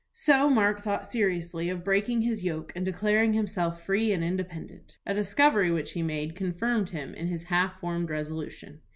So 0.15 0.49
Mark 0.49 0.79
thought 0.81 1.05
seriously 1.05 1.69
of 1.69 1.83
breaking 1.83 2.21
his 2.23 2.43
yoke 2.43 2.73
and 2.75 2.83
declaring 2.83 3.33
himself 3.33 3.83
free 3.85 4.11
and 4.11 4.23
independent. 4.23 4.97
A 5.05 5.13
discovery 5.13 5.69
which 5.69 5.91
he 5.91 6.01
made 6.01 6.35
confirmed 6.35 6.89
him 6.89 7.13
in 7.13 7.27
his 7.27 7.43
half 7.43 7.79
formed 7.79 8.09
resolution. 8.09 8.81